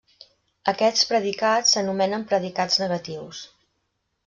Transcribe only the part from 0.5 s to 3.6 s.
Aquests predicats s'anomenen predicats negatius.